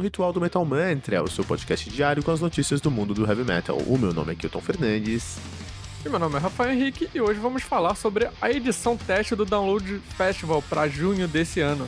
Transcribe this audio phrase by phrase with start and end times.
[0.00, 3.26] o Ritual do Metal Mantra, o seu podcast diário com as notícias do mundo do
[3.26, 3.76] heavy metal.
[3.86, 5.38] O meu nome é Kilton Fernandes.
[6.04, 9.44] E meu nome é Rafael Henrique e hoje vamos falar sobre a edição teste do
[9.44, 11.86] Download Festival para junho desse ano.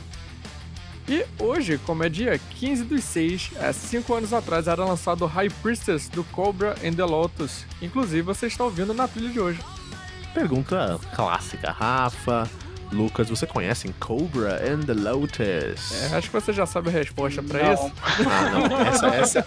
[1.09, 5.49] E hoje, como é dia 15 dos 6, há 5 anos atrás era lançado High
[5.63, 7.65] Priestess do Cobra and the Lotus.
[7.81, 9.59] Inclusive, você está ouvindo na trilha de hoje.
[10.35, 12.47] Pergunta clássica, Rafa.
[12.93, 15.91] Lucas, você conhecem Cobra and the Lotus?
[16.11, 17.91] É, acho que você já sabe a resposta pra isso.
[18.29, 18.77] Ah, não.
[18.83, 19.45] Essa, essa,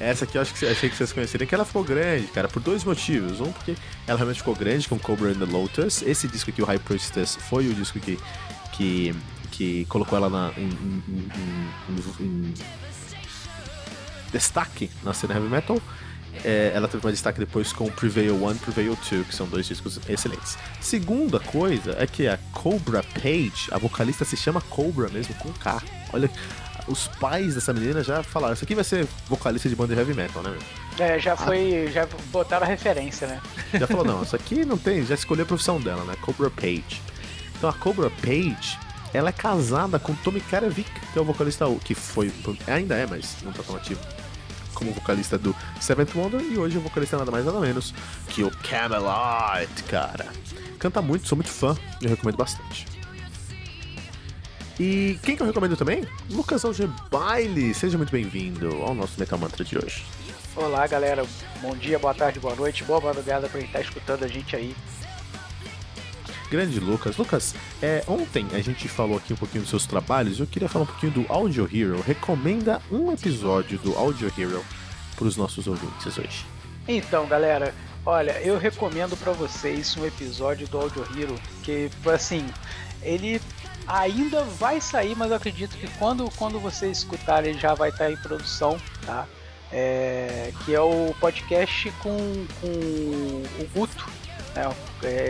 [0.00, 2.60] essa aqui eu acho que achei que vocês conheceriam, que ela ficou grande, cara, por
[2.60, 3.40] dois motivos.
[3.40, 3.74] Um, porque
[4.06, 6.02] ela realmente ficou grande com Cobra and the Lotus.
[6.02, 8.18] Esse disco aqui, o High Priestess, foi o disco que,
[8.72, 9.14] que,
[9.50, 11.30] que colocou ela na, em, em,
[11.88, 12.54] em, em
[14.32, 15.80] destaque na cena heavy metal.
[16.44, 19.66] É, ela teve mais destaque depois com Prevail 1 e Prevail 2, que são dois
[19.66, 20.56] discos excelentes.
[20.80, 25.82] Segunda coisa é que a Cobra Page, a vocalista se chama Cobra mesmo, com K.
[26.12, 26.30] Olha,
[26.88, 30.14] os pais dessa menina já falaram, isso aqui vai ser vocalista de banda de heavy
[30.14, 30.56] metal, né?
[30.98, 31.90] É, já foi, ah.
[31.90, 33.40] já botaram a referência, né?
[33.78, 36.14] Já falou, não, isso aqui não tem, já escolheu a profissão dela, né?
[36.22, 37.02] Cobra Page.
[37.56, 38.78] Então a Cobra Page,
[39.12, 42.32] ela é casada com Tommy Karavik, que é o vocalista que foi,
[42.66, 44.00] ainda é, mas não tá tão ativo
[44.76, 47.92] como vocalista do Seventh Wonder e hoje o vocalista é nada mais nada menos
[48.28, 50.26] que o Camelot, cara.
[50.78, 52.86] Canta muito, sou muito fã e recomendo bastante.
[54.78, 56.06] E quem que eu recomendo também?
[56.30, 60.04] Lucas Algebaile, seja muito bem-vindo ao nosso Metal Mantra de hoje.
[60.54, 61.24] Olá, galera.
[61.62, 64.76] Bom dia, boa tarde, boa noite, boa madrugada pra quem tá escutando a gente aí.
[66.50, 67.16] Grande Lucas.
[67.16, 70.40] Lucas, é, ontem a gente falou aqui um pouquinho dos seus trabalhos.
[70.40, 72.00] Eu queria falar um pouquinho do Audio Hero.
[72.00, 74.64] Recomenda um episódio do Audio Hero
[75.16, 76.44] para os nossos ouvintes hoje.
[76.88, 82.46] Então, galera, olha, eu recomendo para vocês um episódio do Audio Hero que, assim,
[83.02, 83.40] ele
[83.86, 88.10] ainda vai sair, mas eu acredito que quando, quando você escutar ele já vai estar
[88.10, 89.26] em produção, tá?
[89.72, 94.08] É, que é o podcast com, com o Guto,
[94.56, 94.74] né?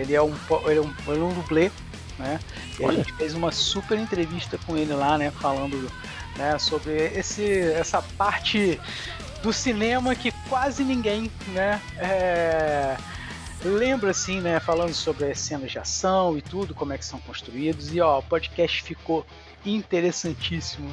[0.01, 0.35] Ele é um,
[0.67, 1.71] ele é um, ele é um dublê,
[2.19, 2.41] né?
[2.79, 2.93] E Olha.
[2.93, 5.31] a gente fez uma super entrevista com ele lá, né?
[5.31, 5.91] Falando
[6.37, 8.81] né, sobre esse, essa parte
[9.43, 11.81] do cinema que quase ninguém, né?
[11.99, 12.97] É,
[13.65, 14.61] lembra assim, né?
[14.61, 17.95] Falando sobre as cenas de ação e tudo, como é que são construídos.
[17.95, 19.27] E ó, o podcast ficou
[19.65, 20.93] interessantíssimo.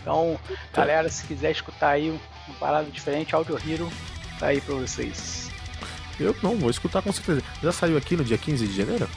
[0.00, 0.38] Então,
[0.72, 3.90] galera, se quiser escutar aí uma parada diferente, Audio Hero,
[4.38, 5.50] tá aí pra vocês.
[6.18, 7.42] Eu não, vou escutar com certeza.
[7.62, 9.08] Já saiu aqui no dia 15 de janeiro?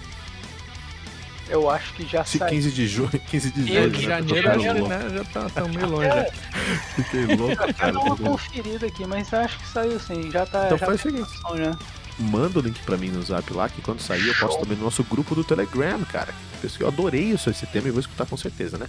[1.49, 2.49] Eu acho que já saiu.
[2.49, 3.91] 15 de junho, 15 de julho.
[3.91, 6.07] de janeiro, já, né, já tá, tá meio longe.
[6.07, 6.31] É.
[6.95, 7.91] Fiquei louco, cara.
[7.91, 10.29] Eu uma conferida aqui, mas acho que saiu sim.
[10.31, 10.65] Já tá.
[10.65, 11.29] Então já faz o seguinte.
[11.55, 11.77] Né?
[12.19, 14.83] Manda o link pra mim no zap lá, que quando sair eu posto também no
[14.83, 16.33] nosso grupo do Telegram, cara.
[16.79, 18.87] Eu adorei isso, esse tema e vou escutar com certeza, né?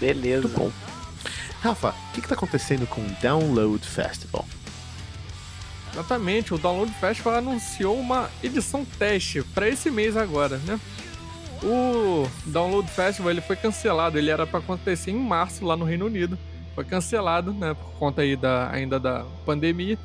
[0.00, 0.48] Beleza.
[0.48, 0.72] Muito bom.
[1.62, 4.44] Rafa, o que, que tá acontecendo com o Download Festival?
[5.94, 10.80] Exatamente, o Download Festival anunciou uma edição teste para esse mês agora, né?
[11.62, 16.06] O Download Festival ele foi cancelado, ele era para acontecer em março lá no Reino
[16.06, 16.36] Unido.
[16.74, 19.96] Foi cancelado, né, por conta aí da, ainda da pandemia.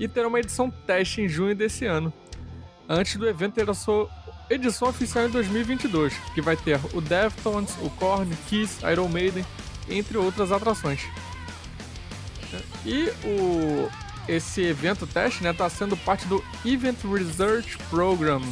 [0.00, 2.10] E terá uma edição teste em junho desse ano.
[2.88, 4.08] Antes do evento ter a sua
[4.48, 9.44] edição oficial em 2022, que vai ter o Deftones, o Korn, Kiss, Iron Maiden,
[9.90, 11.02] entre outras atrações.
[12.86, 13.90] E o
[14.28, 18.42] esse evento teste, né, tá sendo parte do Event Research Program.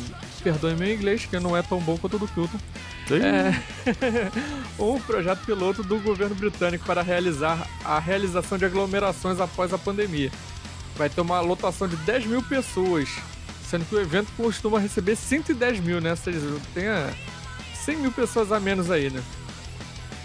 [0.42, 2.58] Perdoe meu inglês, que não é tão bom quanto o do Kilton.
[3.10, 3.52] É
[4.82, 10.30] um projeto piloto do governo britânico para realizar a realização de aglomerações após a pandemia.
[10.96, 13.08] Vai ter uma lotação de 10 mil pessoas,
[13.68, 16.10] sendo que o evento costuma receber 110 mil, né?
[16.10, 16.40] Ou seja,
[16.72, 16.84] tem
[17.74, 19.22] 100 mil pessoas a menos aí, né?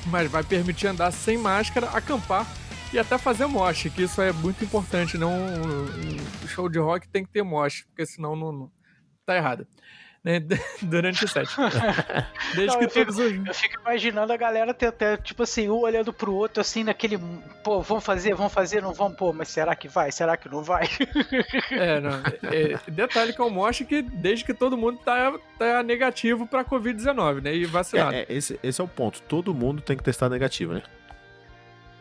[0.07, 2.47] Mas vai permitir andar sem máscara, acampar
[2.93, 5.17] e até fazer mosh, que isso é muito importante.
[5.17, 8.71] Não, um show de rock tem que ter mosh, porque senão não, não
[9.25, 9.65] tá errado.
[10.23, 10.39] Né?
[10.83, 11.49] Durante o set.
[12.53, 13.47] Desde não, que eu, todos fico, os...
[13.47, 17.17] eu fico imaginando a galera até tipo assim, um olhando pro outro, assim, naquele.
[17.63, 20.11] Pô, vamos fazer, vamos fazer, não vamos, pô, mas será que vai?
[20.11, 20.87] Será que não vai?
[21.71, 22.21] é, não.
[22.51, 26.63] É, detalhe que é o mosh que desde que todo mundo tá, tá negativo pra
[26.63, 27.55] Covid-19, né?
[27.55, 28.13] E vacinado.
[28.13, 29.21] É, é, esse, esse é o ponto.
[29.23, 30.83] Todo mundo tem que testar negativo, né?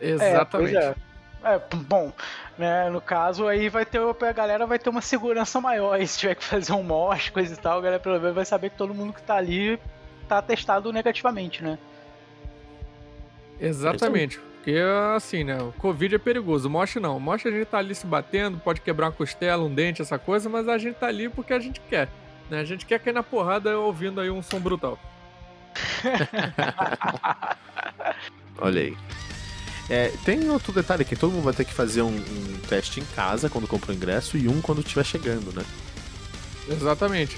[0.01, 0.75] Exatamente.
[0.75, 0.95] É,
[1.43, 1.55] é.
[1.55, 2.11] é, bom,
[2.57, 5.99] né, no caso aí vai ter a galera vai ter uma segurança maior.
[6.01, 8.45] E se tiver que fazer um mosh, coisa e tal, a galera pelo menos vai
[8.45, 9.79] saber que todo mundo que tá ali
[10.27, 11.77] tá testado negativamente, né?
[13.59, 14.39] Exatamente.
[14.39, 14.77] Porque
[15.15, 15.57] assim, né?
[15.61, 16.67] O Covid é perigoso.
[16.67, 17.17] O mosh não.
[17.17, 20.19] O mosh a gente tá ali se batendo, pode quebrar uma costela, um dente, essa
[20.19, 22.07] coisa, mas a gente tá ali porque a gente quer.
[22.49, 22.59] Né?
[22.59, 24.99] A gente quer cair na porrada ouvindo aí um som brutal.
[28.59, 28.97] Olha aí.
[29.91, 33.05] É, tem outro detalhe que todo mundo vai ter que fazer um, um teste em
[33.13, 35.65] casa quando compra o ingresso e um quando estiver chegando, né?
[36.69, 37.37] Exatamente.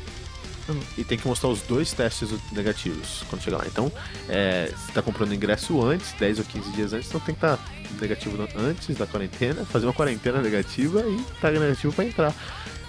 [0.95, 3.65] E tem que mostrar os dois testes negativos quando chegar lá.
[3.65, 3.91] Então,
[4.29, 7.57] é, se tá comprando ingresso antes, 10 ou 15 dias antes, então tem que estar
[7.57, 7.63] tá
[7.99, 12.35] negativo antes da quarentena, fazer uma quarentena negativa e tá negativo para entrar.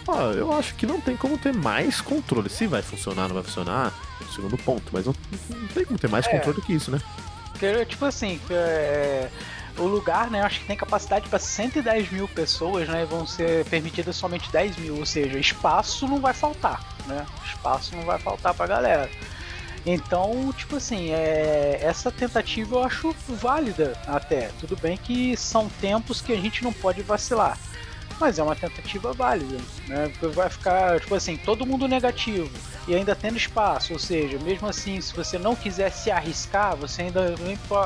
[0.07, 2.51] Ó, eu acho que não tem como ter mais controle.
[2.51, 4.91] Se vai funcionar, não vai funcionar, é o segundo ponto.
[4.93, 5.15] Mas não,
[5.49, 7.01] não tem como ter mais é, controle do que isso, né?
[7.87, 9.29] Tipo assim, é,
[9.79, 14.17] o lugar, né, acho que tem capacidade para 110 mil pessoas, né, vão ser permitidas
[14.17, 18.67] somente 10 mil, ou seja, espaço não vai faltar, né, espaço não vai faltar pra
[18.67, 19.11] galera.
[19.87, 24.51] Então, tipo assim, é, essa tentativa eu acho válida até.
[24.59, 27.59] Tudo bem que são tempos que a gente não pode vacilar
[28.21, 30.11] mas é uma tentativa válida, né?
[30.35, 32.51] Vai ficar, tipo assim, todo mundo negativo
[32.87, 37.03] e ainda tendo espaço, ou seja, mesmo assim, se você não quiser se arriscar, você
[37.03, 37.35] ainda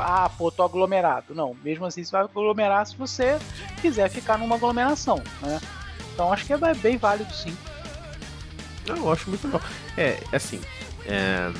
[0.01, 1.33] ah, pô, tô aglomerado.
[1.33, 3.39] Não, mesmo assim você vai aglomerar se você
[3.81, 5.59] quiser ficar numa aglomeração, né?
[6.13, 7.55] Então acho que é bem válido sim.
[8.87, 9.61] Eu acho muito legal.
[9.97, 10.59] É, assim,
[11.05, 11.51] é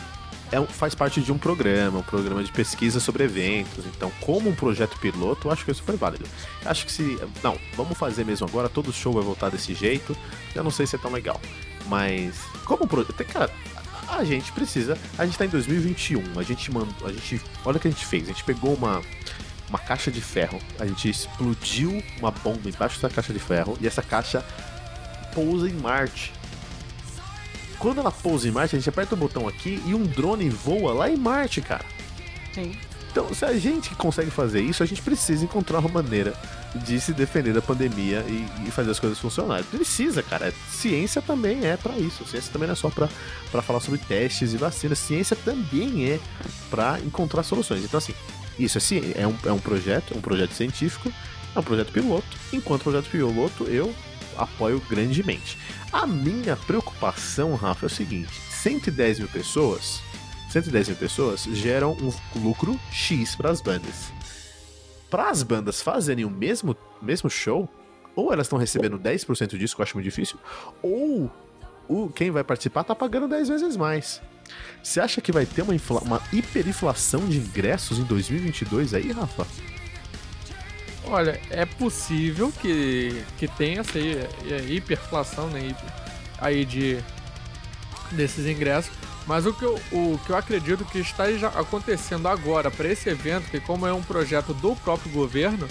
[0.51, 3.85] é, faz parte de um programa, um programa de pesquisa sobre eventos.
[3.85, 6.25] Então, como um projeto piloto, eu acho que é super válido.
[6.65, 7.19] Acho que se.
[7.43, 10.17] Não, vamos fazer mesmo agora, todo show vai voltar desse jeito.
[10.55, 11.39] Eu não sei se é tão legal.
[11.87, 12.35] Mas,
[12.65, 13.13] como um projeto.
[13.25, 13.51] Cara,
[14.07, 14.97] a gente precisa.
[15.17, 16.39] A gente tá em 2021.
[16.39, 17.07] A gente mandou.
[17.07, 17.41] A gente.
[17.63, 18.23] Olha o que a gente fez.
[18.23, 19.01] A gente pegou uma.
[19.69, 20.59] Uma caixa de ferro.
[20.79, 23.77] A gente explodiu uma bomba embaixo da caixa de ferro.
[23.79, 24.43] E essa caixa
[25.31, 26.33] pousa em Marte.
[27.79, 30.93] Quando ela pousa em Marte, a gente aperta o botão aqui e um drone voa
[30.93, 31.85] lá em Marte, cara.
[32.53, 32.75] Sim.
[33.11, 36.33] Então, se a gente consegue fazer isso, a gente precisa encontrar uma maneira
[36.75, 39.65] de se defender da pandemia e, e fazer as coisas funcionarem.
[39.65, 40.53] Precisa, cara.
[40.69, 42.23] Ciência também é para isso.
[42.27, 44.99] Ciência também não é só para falar sobre testes e vacinas.
[44.99, 46.19] Ciência também é
[46.69, 47.83] para encontrar soluções.
[47.83, 48.13] Então, assim,
[48.59, 51.11] isso é, é, um, é um projeto, é um projeto científico,
[51.55, 52.27] é um projeto piloto.
[52.53, 53.93] Enquanto projeto piloto, eu
[54.37, 55.57] apoio grandemente.
[55.91, 60.01] A minha preocupação, Rafa, é o seguinte: 110 mil pessoas,
[60.49, 64.11] 110 mil pessoas geram um lucro X para as bandas.
[65.09, 67.67] Para as bandas fazerem o mesmo, mesmo show,
[68.15, 70.37] ou elas estão recebendo 10% disso, que eu acho muito difícil,
[70.81, 71.31] ou
[71.87, 74.21] o, quem vai participar tá pagando 10 vezes mais.
[74.83, 79.45] Você acha que vai ter uma, uma hiperinflação de ingressos em 2022 aí, Rafa?
[81.11, 83.97] Olha, é possível que, que tenha essa
[84.67, 85.75] hiperflação né,
[86.37, 86.99] aí de,
[88.11, 88.91] desses ingressos,
[89.25, 91.25] mas o que, eu, o que eu acredito que está
[91.55, 95.67] acontecendo agora para esse evento, que como é um projeto do próprio governo,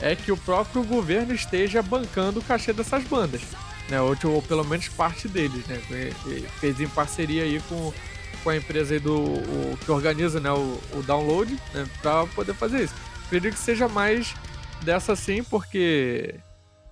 [0.00, 3.40] é que o próprio governo esteja bancando o cachê dessas bandas,
[3.88, 3.98] né?
[4.02, 5.80] Ou, ou pelo menos parte deles, né?
[6.60, 7.92] fez em parceria aí com,
[8.42, 11.86] com a empresa do o, que organiza né, o, o download, né?
[12.02, 12.94] Para poder fazer isso.
[13.26, 14.34] Acredito que seja mais
[14.84, 16.38] dessa sim, porque,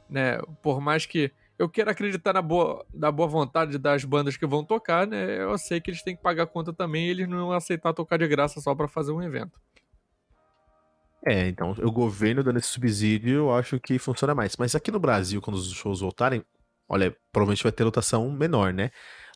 [0.08, 4.46] né, por mais que eu queira acreditar na boa, na boa vontade das bandas que
[4.46, 7.46] vão tocar, né, eu sei que eles têm que pagar conta também e eles não
[7.46, 9.60] vão aceitar tocar de graça só para fazer um evento.
[11.24, 14.56] É, então, o governo dando esse subsídio, eu acho que funciona mais.
[14.56, 16.44] Mas aqui no Brasil, quando os shows voltarem,
[16.88, 18.90] olha, provavelmente vai ter lotação menor, né?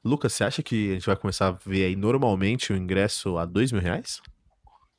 [0.05, 3.45] Lucas, você acha que a gente vai começar a ver aí normalmente o ingresso a
[3.45, 4.21] dois mil reais?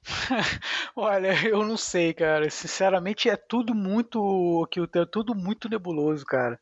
[0.96, 2.50] Olha, eu não sei, cara.
[2.50, 6.60] Sinceramente, é tudo muito que é tudo muito nebuloso, cara.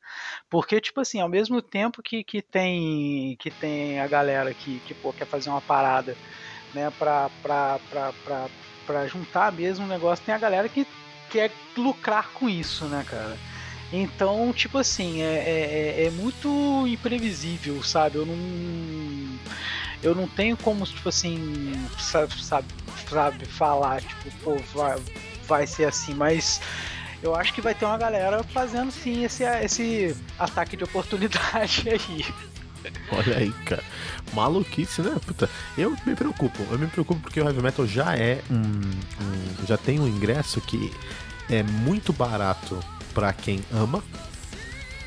[0.50, 4.94] Porque tipo assim, ao mesmo tempo que, que tem que tem a galera que, que
[4.96, 6.16] pô, quer fazer uma parada,
[6.74, 8.14] né, pra, pra, pra,
[8.86, 10.86] pra, juntar mesmo o negócio, tem a galera que
[11.30, 13.38] quer lucrar com isso, né, cara?
[13.92, 16.50] Então, tipo assim, é, é, é, é muito
[16.88, 18.18] imprevisível, sabe?
[18.18, 19.40] Eu não
[20.04, 22.68] eu não tenho como, tipo assim, sabe, sabe,
[23.10, 25.02] sabe falar, tipo, pô, vai,
[25.48, 26.62] vai ser assim, mas
[27.22, 32.26] eu acho que vai ter uma galera fazendo sim esse, esse ataque de oportunidade aí.
[33.12, 33.84] Olha aí, cara.
[34.34, 35.16] Maluquice, né?
[35.26, 36.62] Puta, eu me preocupo.
[36.70, 38.56] Eu me preocupo porque o Heavy Metal já é um.
[38.56, 40.94] um já tem um ingresso que
[41.50, 42.80] é muito barato
[43.14, 44.04] para quem ama,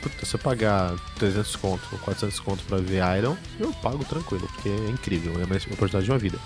[0.02, 4.48] puta, se eu pagar 300 conto ou 400 conto pra ver Iron, eu pago tranquilo,
[4.54, 6.38] porque é incrível, é uma oportunidade de uma vida.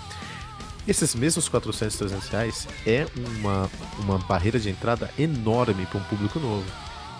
[0.87, 3.69] Esses mesmos 400, 300 reais é uma,
[3.99, 6.65] uma barreira de entrada enorme para um público novo.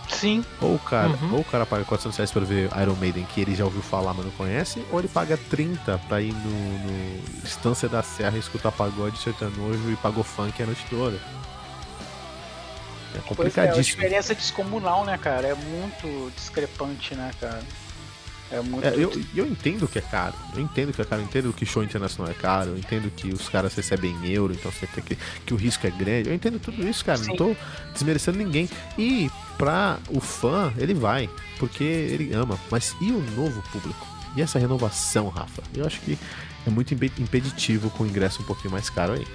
[0.10, 0.44] Sim.
[0.62, 1.36] Ou o cara, uhum.
[1.36, 4.14] ou o cara paga 400 reais pra ver Iron Maiden, que ele já ouviu falar,
[4.14, 6.50] mas não conhece, ou ele paga 30 pra ir no,
[6.80, 11.18] no Estância da Serra escutar pagode sertanojo e pagou funk a noite toda.
[13.16, 13.56] É complicadíssimo.
[13.56, 15.48] Pois é, a diferença descomunal, né, cara?
[15.48, 17.62] É muito discrepante, né, cara?
[18.52, 18.86] É muito.
[18.86, 20.36] É, eu, eu entendo que é caro.
[20.56, 21.22] Eu entendo que é caro.
[21.22, 22.72] Eu entendo que show internacional é caro.
[22.72, 25.88] Eu entendo que os caras recebem em euro, então você tem que, que o risco
[25.88, 26.30] é grande.
[26.30, 27.18] Eu entendo tudo isso, cara.
[27.18, 27.30] Sim.
[27.30, 27.56] Não tô
[27.92, 28.70] desmerecendo ninguém.
[28.98, 31.30] E pra o fã, ele vai.
[31.58, 32.60] Porque ele ama.
[32.70, 34.06] Mas e o novo público?
[34.36, 35.64] E essa renovação, Rafa?
[35.74, 36.18] Eu acho que
[36.66, 39.26] é muito impeditivo com o ingresso um pouquinho mais caro aí.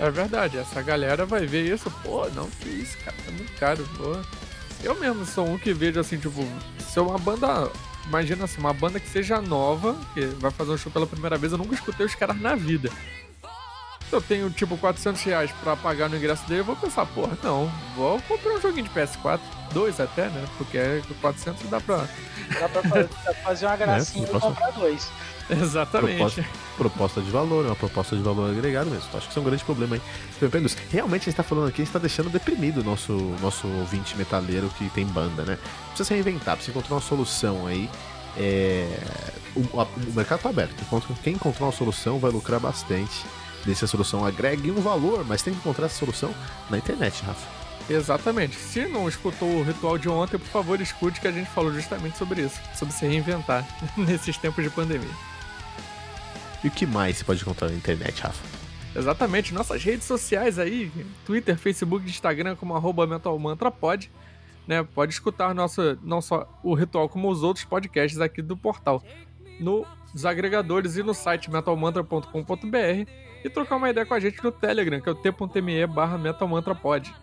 [0.00, 3.88] É verdade, essa galera vai ver isso, pô, não, que isso, cara, é muito caro,
[3.96, 4.16] pô.
[4.82, 6.46] Eu mesmo sou um que vejo assim, tipo,
[6.78, 7.68] se uma banda
[8.06, 11.52] imagina assim, uma banda que seja nova, que vai fazer um show pela primeira vez,
[11.52, 12.90] eu nunca escutei os caras na vida.
[14.08, 17.36] Se eu tenho, tipo, 400 reais pra pagar no ingresso dele, eu vou pensar, porra,
[17.42, 19.40] não, vou comprar um joguinho de PS4,
[19.72, 20.46] dois até, né?
[20.56, 22.08] Porque 400 dá pra...
[22.58, 22.82] Dá pra
[23.44, 25.10] fazer uma gracinha é, e comprar dois.
[25.50, 26.16] Exatamente.
[26.16, 26.44] Proposta,
[26.76, 29.06] proposta, de valor, é uma proposta de valor agregado mesmo.
[29.12, 30.02] Acho que isso é um grande problema aí.
[30.90, 34.16] Realmente a gente tá falando aqui, a gente tá deixando deprimido o nosso, nosso ouvinte
[34.16, 35.58] metaleiro que tem banda, né?
[35.88, 37.88] Precisa se reinventar, precisa encontrar uma solução aí.
[38.36, 38.88] É...
[39.56, 40.84] O, a, o, mercado tá aberto.
[41.22, 43.26] Quem encontrar uma solução vai lucrar bastante.
[43.64, 46.34] Desde a solução agregue um valor, mas tem que encontrar essa solução
[46.70, 47.46] na internet, Rafa.
[47.90, 48.56] Exatamente.
[48.56, 52.18] Se não escutou o ritual de ontem, por favor, escute que a gente falou justamente
[52.18, 55.08] sobre isso, sobre se reinventar nesses tempos de pandemia.
[56.62, 58.42] E o que mais você pode encontrar na internet, Rafa?
[58.94, 60.90] Exatamente, nossas redes sociais aí,
[61.24, 64.10] Twitter, Facebook, Instagram, como arroba mentalmantrapod,
[64.66, 64.82] né?
[64.82, 69.02] Pode escutar nosso, não só o ritual, como os outros podcasts aqui do portal.
[69.60, 73.10] Nos agregadores e no site metalmantra.com.br
[73.44, 77.14] e trocar uma ideia com a gente no Telegram, que é o t.me barra metalmantrapod.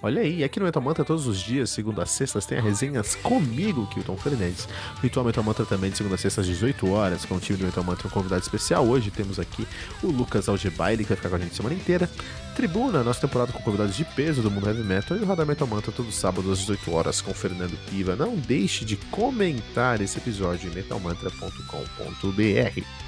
[0.00, 3.84] Olha aí, aqui no Metal Mantra todos os dias, segunda a sextas, tem resenhas comigo,
[3.88, 4.68] Kilton Fernandes.
[5.02, 7.64] Ritual Metal Mantra também de segunda a sexta às 18 horas, com o time do
[7.64, 8.86] Metal Mantra, um convidado especial.
[8.86, 9.66] Hoje temos aqui
[10.02, 12.08] o Lucas Algebaile, que vai ficar com a gente a semana inteira.
[12.54, 15.16] Tribuna, nossa temporada com convidados de peso do mundo heavy metal.
[15.16, 18.14] E o Radar Metal Mantra todo sábado às 18 horas com Fernando Piva.
[18.14, 23.07] Não deixe de comentar esse episódio em metalmantra.com.br.